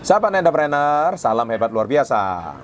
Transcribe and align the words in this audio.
Sahabat 0.00 0.32
entrepreneur, 0.32 1.12
salam 1.20 1.44
hebat 1.52 1.68
luar 1.68 1.84
biasa. 1.84 2.56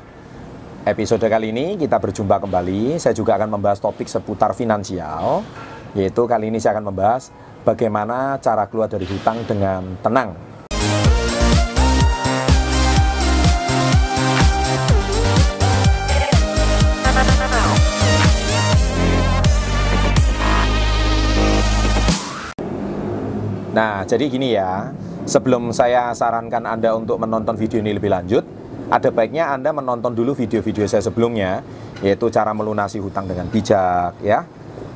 Episode 0.88 1.28
kali 1.28 1.52
ini 1.52 1.77
kita 1.77 2.01
berjumpa 2.01 2.40
kembali. 2.40 2.97
Saya 2.97 3.12
juga 3.12 3.36
akan 3.36 3.60
membahas 3.60 3.77
topik 3.77 4.09
seputar 4.09 4.56
finansial, 4.56 5.44
yaitu 5.92 6.24
kali 6.24 6.48
ini 6.48 6.56
saya 6.56 6.80
akan 6.80 6.88
membahas 6.88 7.28
bagaimana 7.60 8.40
cara 8.40 8.64
keluar 8.72 8.88
dari 8.88 9.04
hutang 9.04 9.44
dengan 9.44 9.84
tenang. 10.00 10.32
Nah, 23.77 24.09
jadi 24.09 24.25
gini 24.25 24.57
ya, 24.57 24.89
sebelum 25.27 25.75
saya 25.75 26.15
sarankan 26.15 26.65
Anda 26.65 26.95
untuk 26.95 27.19
menonton 27.19 27.59
video 27.59 27.83
ini 27.83 27.93
lebih 27.93 28.09
lanjut, 28.09 28.47
ada 28.87 29.11
baiknya 29.11 29.51
Anda 29.51 29.75
menonton 29.75 30.15
dulu 30.15 30.33
video-video 30.39 30.87
saya 30.87 31.03
sebelumnya, 31.03 31.61
yaitu 32.01 32.30
cara 32.30 32.55
melunasi 32.55 33.03
hutang 33.03 33.27
dengan 33.27 33.51
bijak, 33.51 34.15
ya, 34.23 34.47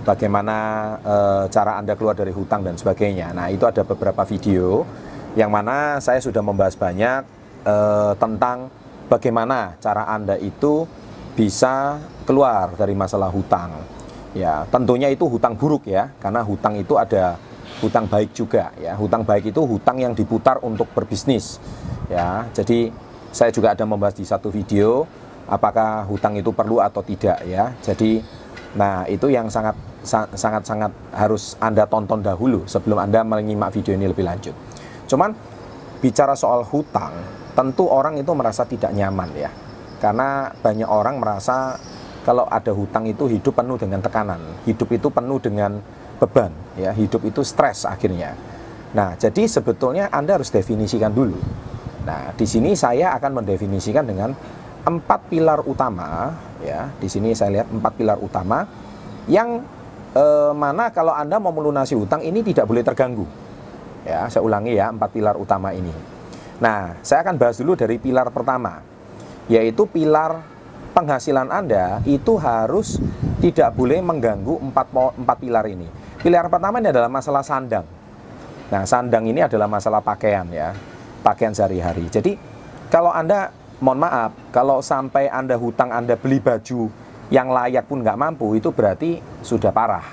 bagaimana 0.07 0.57
e, 1.03 1.17
cara 1.51 1.75
Anda 1.77 1.99
keluar 1.99 2.15
dari 2.15 2.31
hutang 2.31 2.63
dan 2.63 2.79
sebagainya. 2.79 3.35
Nah, 3.35 3.51
itu 3.51 3.67
ada 3.67 3.83
beberapa 3.83 4.23
video 4.23 4.87
yang 5.35 5.51
mana 5.51 5.99
saya 5.99 6.23
sudah 6.23 6.39
membahas 6.39 6.79
banyak 6.79 7.27
e, 7.67 7.75
tentang 8.15 8.71
bagaimana 9.11 9.75
cara 9.83 10.07
Anda 10.07 10.39
itu 10.39 10.87
bisa 11.35 11.99
keluar 12.23 12.79
dari 12.79 12.95
masalah 12.95 13.35
hutang. 13.35 13.75
Ya, 14.31 14.63
tentunya 14.71 15.11
itu 15.11 15.27
hutang 15.27 15.59
buruk 15.59 15.91
ya, 15.91 16.15
karena 16.23 16.47
hutang 16.47 16.79
itu 16.79 16.95
ada 16.95 17.35
hutang 17.81 18.07
baik 18.07 18.37
juga 18.37 18.71
ya. 18.77 18.95
Hutang 18.95 19.25
baik 19.25 19.51
itu 19.51 19.61
hutang 19.65 19.99
yang 19.99 20.13
diputar 20.13 20.61
untuk 20.61 20.89
berbisnis 20.93 21.59
ya. 22.13 22.47
Jadi 22.53 22.93
saya 23.33 23.51
juga 23.51 23.73
ada 23.73 23.83
membahas 23.89 24.15
di 24.15 24.25
satu 24.29 24.53
video 24.53 25.09
apakah 25.51 26.07
hutang 26.07 26.39
itu 26.39 26.53
perlu 26.53 26.79
atau 26.79 27.01
tidak 27.03 27.43
ya. 27.49 27.75
Jadi 27.83 28.23
nah 28.71 29.03
itu 29.11 29.27
yang 29.27 29.51
sangat 29.51 29.75
sangat 30.07 30.63
sangat 30.63 30.93
harus 31.13 31.59
Anda 31.59 31.85
tonton 31.85 32.23
dahulu 32.23 32.65
sebelum 32.65 33.03
Anda 33.03 33.27
menyimak 33.27 33.75
video 33.75 33.97
ini 33.97 34.07
lebih 34.09 34.25
lanjut. 34.25 34.55
Cuman 35.11 35.35
bicara 36.01 36.33
soal 36.33 36.65
hutang, 36.65 37.13
tentu 37.53 37.85
orang 37.91 38.17
itu 38.17 38.33
merasa 38.33 38.65
tidak 38.65 38.95
nyaman 38.95 39.29
ya. 39.37 39.51
Karena 40.01 40.49
banyak 40.49 40.89
orang 40.89 41.21
merasa 41.21 41.77
kalau 42.25 42.49
ada 42.49 42.73
hutang 42.73 43.05
itu 43.05 43.29
hidup 43.29 43.53
penuh 43.53 43.77
dengan 43.77 44.01
tekanan, 44.01 44.41
hidup 44.65 44.89
itu 44.93 45.09
penuh 45.13 45.37
dengan 45.41 45.81
beban 46.21 46.53
ya 46.77 46.93
hidup 46.93 47.25
itu 47.25 47.41
stres 47.41 47.89
akhirnya. 47.89 48.37
Nah 48.93 49.17
jadi 49.17 49.49
sebetulnya 49.49 50.13
anda 50.13 50.37
harus 50.37 50.53
definisikan 50.53 51.11
dulu. 51.11 51.41
Nah 52.05 52.37
di 52.37 52.45
sini 52.45 52.77
saya 52.77 53.17
akan 53.17 53.41
mendefinisikan 53.41 54.05
dengan 54.05 54.37
empat 54.85 55.33
pilar 55.33 55.65
utama 55.65 56.37
ya. 56.61 56.93
Di 57.01 57.09
sini 57.09 57.33
saya 57.33 57.61
lihat 57.61 57.73
empat 57.73 57.93
pilar 57.97 58.19
utama 58.21 58.69
yang 59.25 59.65
eh, 60.13 60.53
mana 60.53 60.93
kalau 60.93 61.17
anda 61.17 61.41
mau 61.41 61.57
melunasi 61.57 61.97
hutang 61.97 62.21
ini 62.21 62.45
tidak 62.45 62.69
boleh 62.69 62.85
terganggu. 62.85 63.25
Ya 64.05 64.29
saya 64.29 64.45
ulangi 64.45 64.77
ya 64.77 64.93
empat 64.93 65.11
pilar 65.17 65.41
utama 65.41 65.73
ini. 65.73 65.93
Nah 66.61 67.01
saya 67.01 67.25
akan 67.25 67.41
bahas 67.41 67.57
dulu 67.57 67.73
dari 67.81 67.97
pilar 67.97 68.29
pertama 68.29 68.85
yaitu 69.49 69.89
pilar 69.89 70.45
penghasilan 70.93 71.49
anda 71.49 72.05
itu 72.05 72.37
harus 72.37 73.01
tidak 73.41 73.73
boleh 73.73 73.99
mengganggu 74.05 74.61
empat 74.69 74.87
empat 75.17 75.37
pilar 75.41 75.65
ini 75.67 76.00
Pilihan 76.21 76.53
pertama 76.53 76.85
ini 76.85 76.93
adalah 76.93 77.09
masalah 77.09 77.41
sandang. 77.41 77.89
Nah, 78.69 78.85
sandang 78.85 79.25
ini 79.25 79.41
adalah 79.41 79.65
masalah 79.65 80.05
pakaian 80.05 80.45
ya, 80.53 80.77
pakaian 81.25 81.57
sehari-hari. 81.57 82.13
Jadi, 82.13 82.37
kalau 82.93 83.09
Anda, 83.09 83.49
mohon 83.81 84.05
maaf, 84.05 84.37
kalau 84.53 84.85
sampai 84.85 85.33
Anda 85.33 85.57
hutang 85.57 85.89
Anda 85.89 86.21
beli 86.21 86.37
baju 86.37 86.93
yang 87.33 87.49
layak 87.49 87.89
pun 87.89 88.05
nggak 88.05 88.21
mampu, 88.21 88.53
itu 88.53 88.69
berarti 88.69 89.17
sudah 89.41 89.73
parah. 89.73 90.05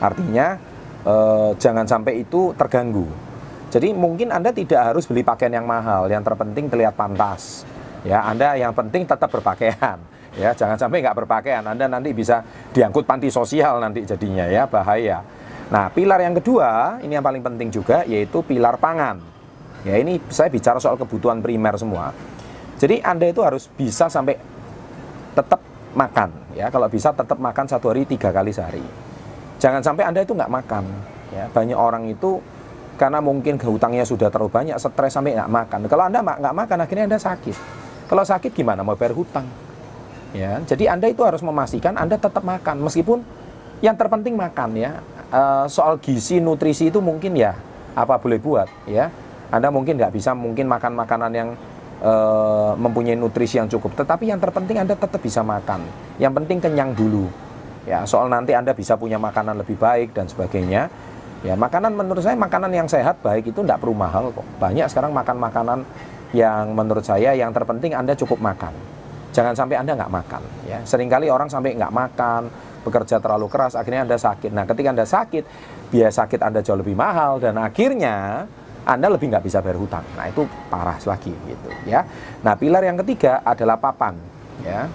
Artinya, 0.00 0.56
eh, 1.04 1.50
jangan 1.60 1.84
sampai 1.84 2.24
itu 2.24 2.56
terganggu. 2.56 3.04
Jadi 3.68 3.92
mungkin 3.92 4.32
Anda 4.32 4.56
tidak 4.56 4.80
harus 4.80 5.04
beli 5.04 5.20
pakaian 5.20 5.60
yang 5.60 5.68
mahal, 5.68 6.08
yang 6.08 6.24
terpenting 6.24 6.72
terlihat 6.72 6.96
pantas. 6.96 7.68
Ya, 8.00 8.24
Anda 8.24 8.56
yang 8.56 8.72
penting 8.72 9.04
tetap 9.04 9.28
berpakaian. 9.28 10.00
Ya, 10.40 10.56
jangan 10.56 10.80
sampai 10.80 11.04
nggak 11.04 11.20
berpakaian. 11.20 11.68
Anda 11.68 11.84
nanti 11.84 12.16
bisa 12.16 12.40
diangkut 12.72 13.04
panti 13.04 13.28
sosial 13.28 13.76
nanti 13.76 14.08
jadinya 14.08 14.48
ya, 14.48 14.64
bahaya. 14.64 15.20
Nah, 15.70 15.86
pilar 15.94 16.18
yang 16.18 16.34
kedua, 16.34 16.98
ini 16.98 17.14
yang 17.14 17.22
paling 17.22 17.46
penting 17.46 17.70
juga, 17.70 18.02
yaitu 18.02 18.42
pilar 18.42 18.74
pangan. 18.74 19.22
Ya, 19.86 19.96
ini 20.02 20.18
saya 20.26 20.50
bicara 20.50 20.82
soal 20.82 20.98
kebutuhan 20.98 21.38
primer 21.38 21.78
semua. 21.78 22.10
Jadi 22.76 22.98
Anda 23.00 23.30
itu 23.30 23.40
harus 23.40 23.70
bisa 23.70 24.10
sampai 24.10 24.34
tetap 25.30 25.62
makan. 25.94 26.58
Ya, 26.58 26.68
kalau 26.74 26.90
bisa 26.90 27.14
tetap 27.14 27.38
makan 27.38 27.70
satu 27.70 27.94
hari 27.94 28.02
tiga 28.02 28.34
kali 28.34 28.50
sehari. 28.50 28.82
Jangan 29.62 29.78
sampai 29.80 30.10
Anda 30.10 30.26
itu 30.26 30.34
nggak 30.34 30.50
makan. 30.50 30.84
Ya, 31.30 31.46
banyak 31.46 31.78
orang 31.78 32.10
itu 32.10 32.42
karena 32.98 33.22
mungkin 33.22 33.54
kehutangnya 33.54 34.02
sudah 34.02 34.26
terlalu 34.26 34.50
banyak, 34.50 34.74
stres 34.74 35.14
sampai 35.14 35.38
nggak 35.38 35.52
makan. 35.54 35.78
Kalau 35.86 36.04
Anda 36.10 36.18
nggak 36.20 36.54
makan, 36.66 36.78
akhirnya 36.82 37.04
Anda 37.14 37.20
sakit. 37.22 37.56
Kalau 38.10 38.26
sakit 38.26 38.50
gimana? 38.50 38.82
Mau 38.82 38.98
bayar 38.98 39.14
hutang. 39.14 39.46
Ya, 40.34 40.58
jadi 40.66 40.98
Anda 40.98 41.06
itu 41.06 41.22
harus 41.22 41.46
memastikan 41.46 41.94
Anda 41.94 42.18
tetap 42.18 42.42
makan, 42.42 42.82
meskipun 42.82 43.22
yang 43.80 43.94
terpenting 43.94 44.36
makan 44.36 44.76
ya 44.76 45.00
uh, 45.30 45.66
soal 45.70 45.98
gizi 46.02 46.42
nutrisi 46.42 46.90
itu 46.90 46.98
mungkin 46.98 47.34
ya 47.38 47.54
apa 47.94 48.18
boleh 48.18 48.38
buat 48.38 48.68
ya. 48.86 49.10
Anda 49.50 49.66
mungkin 49.74 49.98
nggak 49.98 50.14
bisa 50.14 50.30
mungkin 50.30 50.70
makan 50.70 50.94
makanan 50.94 51.32
yang 51.34 51.48
uh, 52.02 52.78
mempunyai 52.78 53.18
nutrisi 53.18 53.58
yang 53.58 53.66
cukup. 53.66 53.98
Tetapi 53.98 54.30
yang 54.30 54.38
terpenting 54.38 54.78
anda 54.78 54.94
tetap 54.94 55.18
bisa 55.18 55.42
makan. 55.42 55.82
Yang 56.22 56.32
penting 56.42 56.58
kenyang 56.62 56.94
dulu 56.94 57.26
ya. 57.82 58.06
Soal 58.06 58.30
nanti 58.30 58.54
anda 58.54 58.70
bisa 58.70 58.94
punya 58.94 59.18
makanan 59.18 59.58
lebih 59.58 59.74
baik 59.74 60.14
dan 60.14 60.30
sebagainya. 60.30 60.86
Ya 61.40 61.56
makanan 61.56 61.96
menurut 61.96 62.20
saya 62.20 62.36
makanan 62.36 62.70
yang 62.70 62.86
sehat 62.86 63.24
baik 63.24 63.48
itu 63.48 63.64
tidak 63.64 63.80
perlu 63.82 63.96
mahal 63.96 64.30
kok. 64.30 64.46
Banyak 64.60 64.86
sekarang 64.86 65.10
makan 65.10 65.36
makanan 65.40 65.78
yang 66.30 66.70
menurut 66.70 67.02
saya 67.02 67.34
yang 67.34 67.50
terpenting 67.50 67.90
anda 67.96 68.14
cukup 68.14 68.38
makan. 68.38 68.70
Jangan 69.30 69.54
sampai 69.54 69.78
anda 69.78 69.98
nggak 69.98 70.12
makan 70.14 70.42
ya. 70.68 70.78
Seringkali 70.86 71.26
orang 71.26 71.50
sampai 71.50 71.74
nggak 71.74 71.90
makan 71.90 72.42
bekerja 72.80 73.20
terlalu 73.20 73.46
keras, 73.52 73.76
akhirnya 73.76 74.08
Anda 74.08 74.16
sakit. 74.16 74.50
Nah, 74.50 74.64
ketika 74.64 74.88
Anda 74.92 75.06
sakit, 75.06 75.44
biaya 75.92 76.12
sakit 76.12 76.40
Anda 76.40 76.64
jauh 76.64 76.80
lebih 76.80 76.96
mahal 76.96 77.38
dan 77.38 77.60
akhirnya 77.60 78.46
anda 78.84 79.12
lebih 79.12 79.28
nggak 79.28 79.44
bisa 79.44 79.60
bayar 79.60 79.76
hutang. 79.76 80.04
Nah 80.16 80.26
itu 80.26 80.48
parah 80.72 80.96
lagi 80.96 81.32
gitu 81.32 81.68
ya. 81.84 82.04
Nah 82.40 82.56
pilar 82.56 82.80
yang 82.84 82.96
ketiga 83.04 83.44
adalah 83.44 83.76
papan 83.76 84.16
ya. 84.64 84.88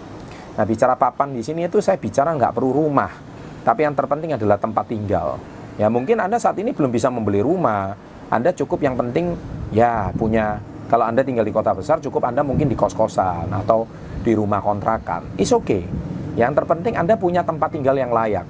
Nah 0.56 0.66
bicara 0.66 0.98
papan 0.98 1.36
di 1.36 1.46
sini 1.46 1.68
itu 1.68 1.78
saya 1.84 2.00
bicara 2.00 2.34
nggak 2.34 2.56
perlu 2.56 2.72
rumah, 2.74 3.12
tapi 3.62 3.86
yang 3.86 3.94
terpenting 3.94 4.34
adalah 4.34 4.58
tempat 4.58 4.90
tinggal. 4.90 5.38
Ya 5.76 5.92
mungkin 5.92 6.18
anda 6.24 6.40
saat 6.40 6.56
ini 6.58 6.72
belum 6.72 6.90
bisa 6.90 7.12
membeli 7.12 7.44
rumah, 7.44 7.94
anda 8.32 8.56
cukup 8.56 8.82
yang 8.82 8.96
penting 8.98 9.36
ya 9.70 10.10
punya. 10.16 10.60
Kalau 10.86 11.02
anda 11.02 11.26
tinggal 11.26 11.42
di 11.42 11.50
kota 11.50 11.74
besar 11.74 11.98
cukup 11.98 12.30
anda 12.30 12.46
mungkin 12.46 12.70
di 12.70 12.78
kos 12.78 12.94
kosan 12.94 13.50
atau 13.50 13.90
di 14.22 14.38
rumah 14.38 14.62
kontrakan. 14.62 15.34
Is 15.34 15.50
okay. 15.50 15.82
Yang 16.36 16.64
terpenting 16.64 16.96
Anda 17.00 17.16
punya 17.16 17.42
tempat 17.42 17.72
tinggal 17.72 17.96
yang 17.96 18.12
layak. 18.12 18.44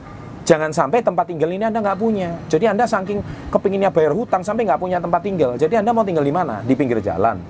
Jangan 0.45 0.69
sampai 0.69 1.01
tempat 1.01 1.25
tinggal 1.25 1.49
ini 1.49 1.65
Anda 1.65 1.81
nggak 1.81 1.97
punya. 1.97 2.29
Jadi 2.45 2.69
Anda 2.69 2.85
saking 2.85 3.49
kepinginnya 3.49 3.89
bayar 3.89 4.13
hutang 4.13 4.45
sampai 4.45 4.69
nggak 4.69 4.77
punya 4.77 5.01
tempat 5.01 5.21
tinggal. 5.25 5.57
Jadi 5.57 5.81
Anda 5.81 5.89
mau 5.89 6.05
tinggal 6.05 6.21
di 6.21 6.29
mana? 6.29 6.61
Di 6.61 6.77
pinggir 6.77 7.01
jalan. 7.01 7.41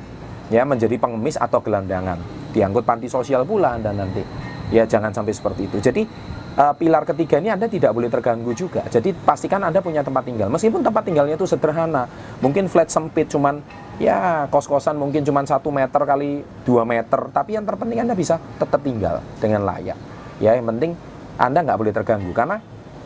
Ya, 0.48 0.64
menjadi 0.64 0.96
pengemis 0.96 1.36
atau 1.36 1.60
gelandangan. 1.60 2.16
Diangkut 2.56 2.88
panti 2.88 3.12
sosial 3.12 3.44
pula 3.44 3.76
Anda 3.76 3.92
nanti. 3.92 4.24
Ya, 4.72 4.88
jangan 4.88 5.12
sampai 5.12 5.36
seperti 5.36 5.68
itu. 5.68 5.78
Jadi 5.84 6.08
uh, 6.56 6.72
pilar 6.72 7.04
ketiga 7.04 7.44
ini 7.44 7.52
Anda 7.52 7.68
tidak 7.68 7.92
boleh 7.92 8.08
terganggu 8.08 8.56
juga. 8.56 8.88
Jadi 8.88 9.12
pastikan 9.12 9.60
Anda 9.60 9.84
punya 9.84 10.00
tempat 10.00 10.24
tinggal. 10.24 10.48
Meskipun 10.48 10.80
tempat 10.80 11.04
tinggalnya 11.04 11.36
itu 11.36 11.44
sederhana, 11.44 12.08
mungkin 12.40 12.72
flat 12.72 12.88
sempit, 12.88 13.28
cuman 13.28 13.60
ya 14.00 14.48
kos-kosan 14.48 14.96
mungkin 14.96 15.28
cuma 15.28 15.44
satu 15.44 15.68
meter 15.68 16.00
kali 16.00 16.48
dua 16.64 16.88
meter. 16.88 17.28
Tapi 17.36 17.60
yang 17.60 17.68
terpenting 17.68 18.08
Anda 18.08 18.16
bisa 18.16 18.40
tetap 18.56 18.80
tinggal 18.80 19.20
dengan 19.44 19.68
layak. 19.68 20.15
Ya, 20.40 20.56
yang 20.56 20.68
penting 20.68 20.96
Anda 21.40 21.64
nggak 21.64 21.80
boleh 21.80 21.94
terganggu 21.96 22.32
karena 22.36 22.60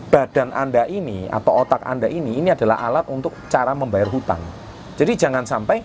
badan 0.09 0.49
Anda 0.49 0.89
ini 0.89 1.29
atau 1.29 1.61
otak 1.61 1.85
Anda 1.85 2.09
ini 2.09 2.41
ini 2.41 2.49
adalah 2.49 2.81
alat 2.81 3.05
untuk 3.09 3.33
cara 3.47 3.77
membayar 3.77 4.09
hutang. 4.09 4.41
Jadi 4.97 5.15
jangan 5.15 5.45
sampai 5.45 5.79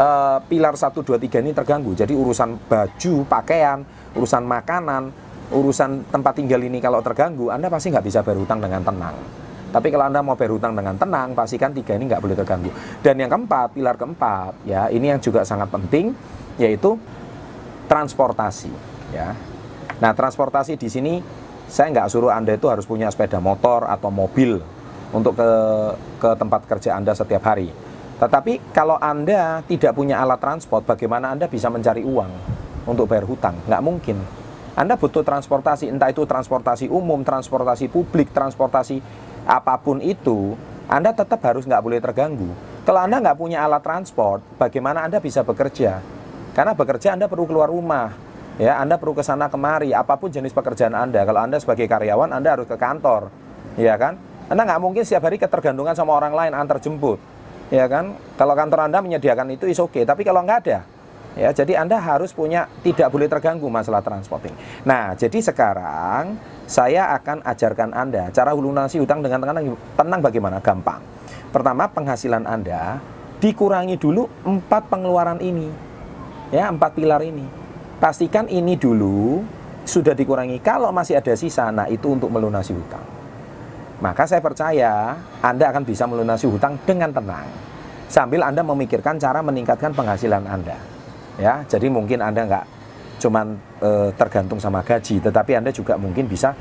uh, 0.00 0.38
pilar 0.48 0.74
1 0.74 0.90
2 0.90 1.20
3 1.20 1.44
ini 1.44 1.52
terganggu. 1.52 1.92
Jadi 1.92 2.16
urusan 2.16 2.56
baju, 2.66 3.14
pakaian, 3.28 3.84
urusan 4.16 4.42
makanan, 4.42 5.12
urusan 5.52 6.08
tempat 6.08 6.32
tinggal 6.40 6.62
ini 6.64 6.80
kalau 6.80 7.04
terganggu, 7.04 7.52
Anda 7.52 7.68
pasti 7.68 7.92
nggak 7.92 8.04
bisa 8.04 8.18
bayar 8.24 8.38
hutang 8.40 8.58
dengan 8.58 8.82
tenang. 8.82 9.16
Tapi 9.70 9.86
kalau 9.94 10.10
Anda 10.10 10.18
mau 10.24 10.34
bayar 10.34 10.50
hutang 10.50 10.74
dengan 10.74 10.98
tenang, 10.98 11.30
pastikan 11.36 11.70
tiga 11.70 11.94
ini 11.94 12.10
nggak 12.10 12.22
boleh 12.22 12.34
terganggu. 12.34 12.70
Dan 13.06 13.22
yang 13.22 13.30
keempat, 13.30 13.78
pilar 13.78 13.94
keempat, 13.94 14.66
ya 14.66 14.90
ini 14.90 15.14
yang 15.14 15.22
juga 15.22 15.46
sangat 15.46 15.70
penting, 15.70 16.10
yaitu 16.58 16.98
transportasi. 17.86 18.72
Ya, 19.14 19.34
Nah, 20.00 20.16
transportasi 20.16 20.80
di 20.80 20.88
sini 20.88 21.14
saya 21.70 21.92
nggak 21.92 22.08
suruh 22.10 22.32
Anda 22.32 22.56
itu 22.56 22.66
harus 22.66 22.88
punya 22.88 23.12
sepeda 23.12 23.38
motor 23.38 23.86
atau 23.86 24.10
mobil 24.10 24.58
untuk 25.12 25.38
ke 25.38 25.50
ke 26.18 26.30
tempat 26.34 26.66
kerja 26.66 26.96
Anda 26.96 27.12
setiap 27.12 27.44
hari. 27.46 27.70
Tetapi 28.20 28.72
kalau 28.76 29.00
Anda 29.00 29.64
tidak 29.64 29.96
punya 29.96 30.20
alat 30.20 30.40
transport, 30.40 30.84
bagaimana 30.84 31.32
Anda 31.32 31.48
bisa 31.48 31.72
mencari 31.72 32.04
uang 32.04 32.32
untuk 32.84 33.08
bayar 33.08 33.24
hutang? 33.24 33.56
Nggak 33.64 33.82
mungkin. 33.84 34.18
Anda 34.76 34.96
butuh 34.96 35.24
transportasi, 35.24 35.88
entah 35.88 36.08
itu 36.08 36.24
transportasi 36.24 36.88
umum, 36.88 37.20
transportasi 37.20 37.92
publik, 37.92 38.32
transportasi 38.32 39.00
apa 39.44 39.76
pun 39.80 40.00
itu, 40.00 40.56
Anda 40.88 41.12
tetap 41.12 41.40
harus 41.44 41.64
nggak 41.64 41.82
boleh 41.84 42.00
terganggu. 42.00 42.48
Kalau 42.84 43.00
Anda 43.04 43.20
nggak 43.20 43.36
punya 43.36 43.64
alat 43.66 43.84
transport, 43.84 44.40
bagaimana 44.56 45.04
Anda 45.04 45.20
bisa 45.20 45.44
bekerja? 45.44 46.00
Karena 46.56 46.72
bekerja 46.72 47.12
Anda 47.12 47.28
perlu 47.28 47.44
keluar 47.44 47.68
rumah, 47.68 48.29
ya 48.60 48.76
Anda 48.76 49.00
perlu 49.00 49.16
ke 49.16 49.24
sana 49.24 49.48
kemari, 49.48 49.96
apa 49.96 50.20
pun 50.20 50.28
jenis 50.28 50.52
pekerjaan 50.52 50.92
Anda. 50.92 51.24
Kalau 51.24 51.40
Anda 51.40 51.56
sebagai 51.56 51.88
karyawan, 51.88 52.36
Anda 52.36 52.60
harus 52.60 52.68
ke 52.68 52.76
kantor, 52.76 53.32
ya 53.80 53.96
kan? 53.96 54.20
Anda 54.52 54.68
nggak 54.68 54.80
mungkin 54.84 55.02
setiap 55.08 55.24
hari 55.24 55.40
ketergantungan 55.40 55.96
sama 55.96 56.12
orang 56.12 56.36
lain 56.36 56.52
antar 56.52 56.76
jemput, 56.76 57.16
ya 57.72 57.88
kan? 57.88 58.20
Kalau 58.36 58.52
kantor 58.52 58.92
Anda 58.92 59.00
menyediakan 59.00 59.56
itu 59.56 59.64
is 59.64 59.80
oke, 59.80 59.96
okay. 59.96 60.04
tapi 60.04 60.28
kalau 60.28 60.44
nggak 60.44 60.60
ada, 60.68 60.84
Ya, 61.38 61.54
jadi 61.54 61.78
Anda 61.78 61.94
harus 62.02 62.34
punya 62.34 62.66
tidak 62.82 63.06
boleh 63.14 63.30
terganggu 63.30 63.70
masalah 63.70 64.02
transporting. 64.02 64.50
Nah, 64.82 65.14
jadi 65.14 65.38
sekarang 65.38 66.34
saya 66.66 67.14
akan 67.14 67.46
ajarkan 67.46 67.94
Anda 67.94 68.34
cara 68.34 68.50
lunasi 68.50 68.98
hutang 68.98 69.22
dengan 69.22 69.46
tenang, 69.46 69.78
tenang 69.94 70.20
bagaimana? 70.26 70.58
Gampang. 70.58 70.98
Pertama, 71.54 71.86
penghasilan 71.86 72.50
Anda 72.50 72.98
dikurangi 73.38 73.94
dulu 73.94 74.26
empat 74.42 74.90
pengeluaran 74.90 75.38
ini. 75.38 75.70
Ya, 76.50 76.66
empat 76.66 76.98
pilar 76.98 77.22
ini. 77.22 77.59
Pastikan 78.00 78.48
ini 78.48 78.80
dulu 78.80 79.44
sudah 79.84 80.16
dikurangi. 80.16 80.58
Kalau 80.64 80.88
masih 80.88 81.20
ada 81.20 81.36
sisa, 81.36 81.68
nah 81.68 81.84
itu 81.86 82.16
untuk 82.16 82.32
melunasi 82.32 82.72
hutang. 82.72 83.04
Maka 84.00 84.24
saya 84.24 84.40
percaya 84.40 85.12
Anda 85.44 85.68
akan 85.68 85.84
bisa 85.84 86.08
melunasi 86.08 86.48
hutang 86.48 86.80
dengan 86.88 87.12
tenang. 87.12 87.44
Sambil 88.08 88.40
Anda 88.40 88.64
memikirkan 88.64 89.20
cara 89.20 89.44
meningkatkan 89.44 89.92
penghasilan 89.92 90.48
Anda 90.48 91.00
ya 91.40 91.64
jadi 91.64 91.88
mungkin 91.88 92.20
anda 92.20 92.44
nggak 92.44 92.64
cuman 93.20 93.56
e, 93.80 93.90
tergantung 94.16 94.60
sama 94.60 94.84
gaji 94.84 95.20
tetapi 95.24 95.56
anda 95.56 95.72
juga 95.72 95.96
mungkin 95.96 96.28
bisa 96.28 96.52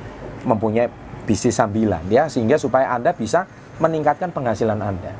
mempunyai 0.47 0.87
bisnis 1.27 1.59
sambilan 1.59 2.07
ya 2.07 2.31
sehingga 2.31 2.55
supaya 2.55 2.95
anda 2.95 3.11
bisa 3.11 3.43
meningkatkan 3.83 4.31
penghasilan 4.31 4.79
anda 4.79 5.11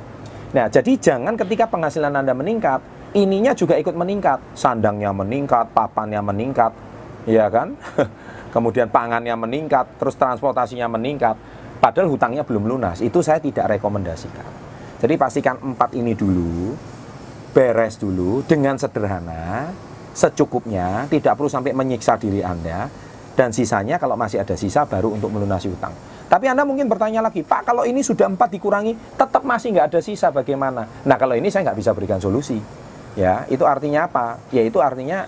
nah 0.50 0.66
jadi 0.66 0.92
jangan 0.98 1.38
ketika 1.38 1.70
penghasilan 1.70 2.14
anda 2.14 2.34
meningkat 2.34 2.82
ininya 3.14 3.56
juga 3.58 3.78
ikut 3.80 3.96
meningkat. 3.96 4.54
Sandangnya 4.54 5.10
meningkat 5.14 5.74
papannya 5.74 6.22
meningkat 6.22 6.72
ya 7.26 7.50
kan? 7.50 7.74
Kemudian 8.54 8.90
pangannya 8.90 9.34
meningkat 9.38 9.98
terus 10.02 10.18
transportasinya 10.18 10.90
meningkat. 10.90 11.38
Padahal 11.80 12.12
hutangnya 12.12 12.44
belum 12.44 12.68
lunas. 12.68 13.00
Itu 13.00 13.24
saya 13.24 13.40
tidak 13.40 13.80
rekomendasikan. 13.80 14.46
Jadi 15.00 15.14
pastikan 15.16 15.56
empat 15.64 15.96
ini 15.96 16.12
dulu 16.12 16.76
beres 17.56 17.96
dulu 17.96 18.44
dengan 18.44 18.76
sederhana, 18.76 19.72
secukupnya, 20.12 21.08
tidak 21.08 21.40
perlu 21.40 21.48
sampai 21.48 21.72
menyiksa 21.72 22.20
diri 22.20 22.44
Anda, 22.44 22.92
dan 23.40 23.56
sisanya 23.56 23.96
kalau 23.96 24.20
masih 24.20 24.44
ada 24.44 24.60
sisa 24.60 24.84
baru 24.84 25.16
untuk 25.16 25.32
melunasi 25.32 25.72
utang. 25.72 25.96
Tapi 26.28 26.52
Anda 26.52 26.68
mungkin 26.68 26.92
bertanya 26.92 27.24
lagi, 27.24 27.40
Pak 27.40 27.72
kalau 27.72 27.88
ini 27.88 28.04
sudah 28.04 28.28
empat 28.28 28.52
dikurangi, 28.52 29.16
tetap 29.16 29.48
masih 29.48 29.72
nggak 29.72 29.96
ada 29.96 30.00
sisa 30.04 30.28
bagaimana? 30.28 30.84
Nah 31.08 31.16
kalau 31.16 31.40
ini 31.40 31.48
saya 31.48 31.72
nggak 31.72 31.80
bisa 31.80 31.96
berikan 31.96 32.20
solusi. 32.20 32.60
Ya, 33.16 33.48
itu 33.48 33.64
artinya 33.64 34.12
apa? 34.12 34.44
Ya 34.52 34.62
itu 34.68 34.84
artinya 34.84 35.24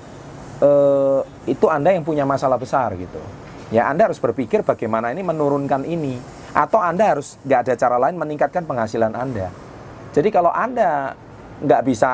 eh, 0.60 1.20
itu 1.48 1.72
Anda 1.72 1.96
yang 1.96 2.04
punya 2.04 2.28
masalah 2.28 2.60
besar 2.60 3.00
gitu. 3.00 3.24
Ya 3.72 3.88
Anda 3.88 4.12
harus 4.12 4.20
berpikir 4.20 4.68
bagaimana 4.68 5.16
ini 5.16 5.24
menurunkan 5.24 5.88
ini. 5.88 6.20
Atau 6.52 6.84
Anda 6.84 7.16
harus 7.16 7.40
nggak 7.48 7.60
ada 7.64 7.74
cara 7.80 7.96
lain 7.96 8.20
meningkatkan 8.20 8.68
penghasilan 8.68 9.16
Anda. 9.16 9.48
Jadi 10.12 10.28
kalau 10.28 10.52
Anda 10.52 11.16
nggak 11.64 11.82
bisa 11.88 12.12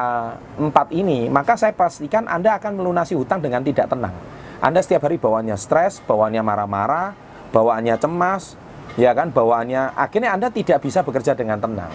empat 0.62 0.94
ini, 0.94 1.26
maka 1.26 1.58
saya 1.58 1.74
pastikan 1.74 2.30
Anda 2.30 2.62
akan 2.62 2.78
melunasi 2.78 3.18
hutang 3.18 3.42
dengan 3.42 3.66
tidak 3.66 3.90
tenang. 3.90 4.37
Anda 4.58 4.82
setiap 4.82 5.06
hari 5.06 5.22
bawaannya 5.22 5.54
stres, 5.54 6.02
bawaannya 6.02 6.42
marah-marah, 6.42 7.14
bawaannya 7.54 7.96
cemas, 8.02 8.58
ya 8.98 9.14
kan, 9.14 9.30
bawaannya 9.30 9.94
akhirnya 9.94 10.34
Anda 10.34 10.50
tidak 10.50 10.82
bisa 10.82 11.06
bekerja 11.06 11.38
dengan 11.38 11.62
tenang. 11.62 11.94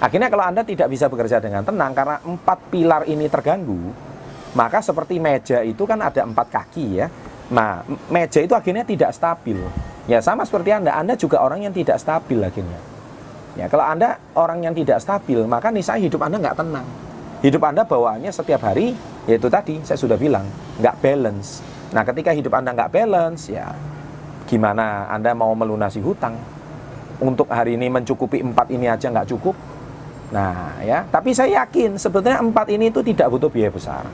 Akhirnya 0.00 0.32
kalau 0.32 0.44
Anda 0.48 0.64
tidak 0.64 0.88
bisa 0.88 1.10
bekerja 1.12 1.36
dengan 1.36 1.66
tenang 1.66 1.92
karena 1.92 2.16
empat 2.24 2.58
pilar 2.72 3.02
ini 3.04 3.28
terganggu, 3.28 3.92
maka 4.56 4.80
seperti 4.80 5.20
meja 5.20 5.60
itu 5.60 5.84
kan 5.84 6.00
ada 6.00 6.24
empat 6.24 6.48
kaki 6.48 6.86
ya. 6.96 7.06
Nah, 7.52 7.84
meja 8.08 8.40
itu 8.40 8.56
akhirnya 8.56 8.88
tidak 8.88 9.12
stabil. 9.12 9.60
Ya 10.08 10.24
sama 10.24 10.48
seperti 10.48 10.72
Anda, 10.72 10.96
Anda 10.96 11.12
juga 11.12 11.44
orang 11.44 11.68
yang 11.68 11.76
tidak 11.76 12.00
stabil 12.00 12.40
akhirnya. 12.40 12.80
Ya, 13.58 13.66
kalau 13.66 13.84
Anda 13.84 14.16
orang 14.38 14.64
yang 14.64 14.72
tidak 14.72 15.02
stabil, 15.02 15.44
maka 15.44 15.68
niscaya 15.68 15.98
hidup 16.00 16.24
Anda 16.24 16.40
nggak 16.40 16.56
tenang. 16.56 16.86
Hidup 17.42 17.62
Anda 17.66 17.82
bawaannya 17.84 18.30
setiap 18.30 18.64
hari, 18.64 18.94
yaitu 19.26 19.50
tadi 19.50 19.82
saya 19.82 19.98
sudah 19.98 20.14
bilang, 20.14 20.46
nggak 20.78 20.94
balance. 21.02 21.60
Nah, 21.88 22.02
ketika 22.04 22.36
hidup 22.36 22.52
Anda 22.52 22.76
nggak 22.76 22.92
balance, 22.92 23.48
ya 23.48 23.72
gimana 24.44 25.08
Anda 25.08 25.32
mau 25.32 25.52
melunasi 25.56 26.00
hutang? 26.04 26.36
Untuk 27.18 27.50
hari 27.50 27.74
ini 27.74 27.90
mencukupi 27.90 28.44
empat 28.44 28.70
ini 28.70 28.86
aja 28.86 29.10
nggak 29.10 29.28
cukup. 29.34 29.56
Nah, 30.28 30.76
ya, 30.84 31.08
tapi 31.08 31.32
saya 31.32 31.64
yakin 31.64 31.96
sebetulnya 31.96 32.38
empat 32.38 32.68
ini 32.68 32.92
itu 32.92 33.00
tidak 33.00 33.32
butuh 33.32 33.48
biaya 33.48 33.72
besar. 33.72 34.04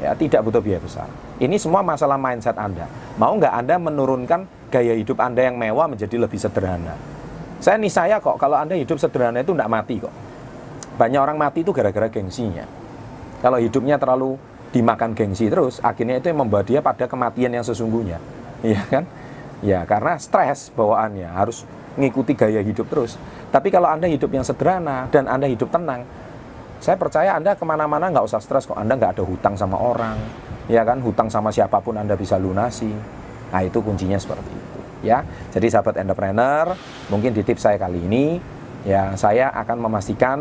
Ya, 0.00 0.12
tidak 0.14 0.44
butuh 0.44 0.60
biaya 0.60 0.80
besar. 0.80 1.08
Ini 1.40 1.56
semua 1.56 1.80
masalah 1.80 2.20
mindset 2.20 2.56
Anda. 2.60 2.84
Mau 3.16 3.36
nggak 3.36 3.52
Anda 3.52 3.76
menurunkan 3.80 4.70
gaya 4.70 4.92
hidup 4.94 5.18
Anda 5.18 5.48
yang 5.48 5.56
mewah 5.56 5.88
menjadi 5.88 6.20
lebih 6.20 6.36
sederhana? 6.36 6.94
Saya 7.60 7.76
nih 7.76 7.92
saya 7.92 8.16
kok 8.20 8.36
kalau 8.40 8.56
Anda 8.56 8.76
hidup 8.76 8.96
sederhana 9.00 9.40
itu 9.40 9.52
tidak 9.52 9.68
mati 9.68 10.00
kok. 10.00 10.12
Banyak 10.96 11.20
orang 11.20 11.36
mati 11.40 11.64
itu 11.64 11.72
gara-gara 11.72 12.08
gengsinya. 12.12 12.64
Kalau 13.40 13.56
hidupnya 13.56 13.96
terlalu 13.96 14.36
dimakan 14.70 15.14
gengsi 15.14 15.50
terus, 15.50 15.82
akhirnya 15.82 16.22
itu 16.22 16.30
yang 16.30 16.46
membawa 16.46 16.62
dia 16.62 16.78
pada 16.78 17.06
kematian 17.10 17.50
yang 17.50 17.64
sesungguhnya. 17.66 18.18
Iya 18.60 18.84
kan? 18.92 19.08
Ya, 19.64 19.88
karena 19.88 20.20
stres 20.20 20.68
bawaannya 20.76 21.32
harus 21.32 21.64
mengikuti 21.96 22.36
gaya 22.36 22.60
hidup 22.60 22.92
terus. 22.92 23.16
Tapi 23.48 23.72
kalau 23.72 23.88
Anda 23.88 24.04
hidup 24.04 24.28
yang 24.28 24.44
sederhana 24.44 25.08
dan 25.08 25.24
Anda 25.24 25.48
hidup 25.48 25.72
tenang, 25.72 26.04
saya 26.76 27.00
percaya 27.00 27.40
Anda 27.40 27.56
ke 27.56 27.64
mana-mana 27.64 28.12
nggak 28.12 28.28
usah 28.28 28.36
stres 28.36 28.68
kok. 28.68 28.76
Anda 28.76 29.00
nggak 29.00 29.16
ada 29.16 29.24
hutang 29.24 29.56
sama 29.56 29.80
orang, 29.80 30.20
ya 30.68 30.84
kan? 30.84 31.00
Hutang 31.00 31.32
sama 31.32 31.48
siapa 31.48 31.80
pun 31.80 31.96
Anda 31.96 32.20
bisa 32.20 32.36
lunasi. 32.36 32.92
Nah, 33.48 33.64
itu 33.64 33.80
kuncinya 33.80 34.20
seperti 34.20 34.52
itu 34.52 34.80
ya. 35.04 35.24
Jadi 35.52 35.66
sahabat 35.72 35.96
entrepreneur, 36.00 36.76
mungkin 37.08 37.32
di 37.32 37.42
tips 37.44 37.64
saya 37.64 37.76
kali 37.80 38.04
ini 38.04 38.24
ya 38.84 39.12
saya 39.16 39.52
akan 39.52 39.76
memastikan 39.88 40.38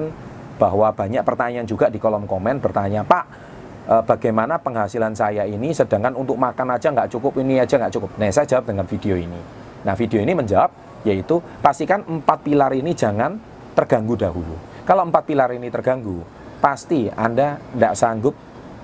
bahwa 0.60 0.92
banyak 0.92 1.24
pertanyaan 1.24 1.68
juga 1.68 1.88
di 1.88 2.00
kolom 2.00 2.28
komen 2.28 2.60
bertanya, 2.60 3.04
"Pak, 3.08 3.49
eh, 3.90 4.04
bagaimana 4.06 4.62
penghasilan 4.62 5.18
saya 5.18 5.50
ini 5.50 5.74
sedangkan 5.74 6.14
untuk 6.14 6.38
makan 6.38 6.78
aja 6.78 6.94
nggak 6.94 7.10
cukup, 7.10 7.42
ini 7.42 7.58
aja 7.58 7.82
nggak 7.82 7.94
cukup." 7.98 8.10
Nah, 8.22 8.30
saya 8.30 8.46
jawab 8.46 8.70
dengan 8.70 8.86
video 8.86 9.18
ini. 9.18 9.42
Nah, 9.84 9.98
video 9.98 10.22
ini 10.22 10.38
menjawab 10.38 10.70
yaitu 11.08 11.40
pastikan 11.64 12.04
empat 12.04 12.44
pilar 12.44 12.76
ini 12.76 12.92
jangan 12.92 13.40
terganggu 13.74 14.20
dahulu. 14.20 14.56
Kalau 14.84 15.08
empat 15.08 15.24
pilar 15.24 15.50
ini 15.56 15.72
terganggu, 15.72 16.20
pasti 16.60 17.08
Anda 17.08 17.56
tidak 17.56 17.94
sanggup 17.96 18.36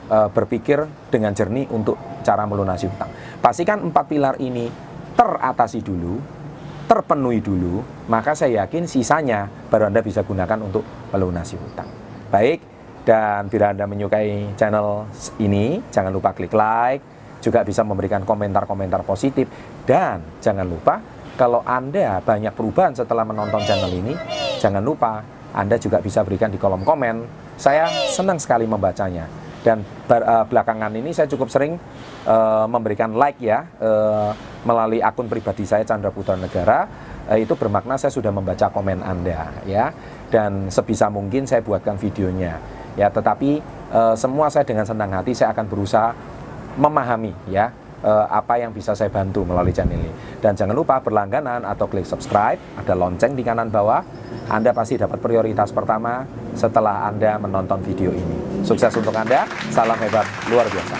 uh, 0.07 0.29
berpikir 0.31 0.85
dengan 1.11 1.35
jernih 1.35 1.67
untuk 1.75 1.99
cara 2.23 2.47
melunasi 2.47 2.87
hutang. 2.87 3.11
Pastikan 3.43 3.83
empat 3.83 4.05
pilar 4.07 4.35
ini 4.39 4.71
teratasi 5.15 5.83
dulu, 5.83 6.19
terpenuhi 6.87 7.43
dulu, 7.43 7.83
maka 8.07 8.31
saya 8.37 8.63
yakin 8.63 8.87
sisanya 8.87 9.49
baru 9.67 9.91
Anda 9.91 9.99
bisa 9.99 10.23
gunakan 10.23 10.59
untuk 10.63 10.87
melunasi 11.11 11.59
hutang. 11.59 11.89
Baik, 12.31 12.61
dan 13.05 13.47
bila 13.47 13.71
Anda 13.71 13.85
menyukai 13.85 14.57
channel 14.57 15.07
ini, 15.37 15.79
jangan 15.93 16.11
lupa 16.11 16.33
klik 16.33 16.51
like, 16.51 16.99
juga 17.39 17.61
bisa 17.61 17.85
memberikan 17.85 18.25
komentar-komentar 18.25 19.05
positif, 19.05 19.45
dan 19.85 20.19
jangan 20.41 20.65
lupa 20.65 20.99
kalau 21.35 21.61
Anda 21.67 22.23
banyak 22.23 22.55
perubahan 22.55 22.95
setelah 22.95 23.27
menonton 23.27 23.61
channel 23.67 23.91
ini, 23.91 24.15
jangan 24.57 24.79
lupa 24.79 25.19
Anda 25.51 25.75
juga 25.75 25.99
bisa 25.99 26.23
berikan 26.23 26.47
di 26.47 26.55
kolom 26.55 26.87
komen. 26.87 27.43
Saya 27.55 27.87
senang 28.11 28.39
sekali 28.39 28.63
membacanya. 28.67 29.27
Dan 29.65 29.81
uh, 29.81 30.45
belakangan 30.45 30.93
ini 30.93 31.09
saya 31.09 31.25
cukup 31.25 31.49
sering 31.49 31.73
uh, 32.29 32.69
memberikan 32.69 33.17
like 33.17 33.41
ya 33.41 33.65
uh, 33.81 34.29
melalui 34.61 35.01
akun 35.01 35.25
pribadi 35.25 35.65
saya 35.65 35.81
Chandra 35.83 36.13
Putra 36.13 36.39
Negara. 36.39 36.87
Itu 37.33 37.57
bermakna 37.57 37.97
saya 37.97 38.13
sudah 38.13 38.29
membaca 38.29 38.69
komen 38.69 39.01
Anda 39.01 39.59
ya. 39.65 39.89
Dan 40.29 40.69
sebisa 40.69 41.09
mungkin 41.09 41.49
saya 41.49 41.65
buatkan 41.65 41.97
videonya. 41.97 42.84
Ya, 42.95 43.11
tetapi 43.11 43.59
uh, 43.91 44.15
semua 44.15 44.47
saya 44.47 44.63
dengan 44.63 44.87
senang 44.87 45.11
hati 45.11 45.35
saya 45.35 45.51
akan 45.51 45.67
berusaha 45.67 46.15
memahami 46.75 47.31
ya 47.47 47.71
uh, 48.03 48.27
apa 48.27 48.59
yang 48.59 48.71
bisa 48.71 48.95
saya 48.95 49.11
bantu 49.11 49.43
melalui 49.43 49.75
channel 49.75 49.99
ini. 49.99 50.11
Dan 50.39 50.55
jangan 50.55 50.75
lupa 50.75 50.99
berlangganan 51.03 51.63
atau 51.63 51.87
klik 51.87 52.07
subscribe, 52.07 52.59
ada 52.79 52.93
lonceng 52.93 53.33
di 53.33 53.43
kanan 53.43 53.67
bawah. 53.73 54.03
Anda 54.45 54.71
pasti 54.77 54.95
dapat 54.95 55.19
prioritas 55.19 55.73
pertama 55.73 56.23
setelah 56.53 57.09
Anda 57.09 57.41
menonton 57.41 57.81
video 57.81 58.13
ini. 58.13 58.63
Sukses 58.63 58.93
untuk 58.93 59.13
Anda, 59.15 59.49
salam 59.73 59.97
hebat 59.97 60.25
luar 60.47 60.69
biasa. 60.69 60.97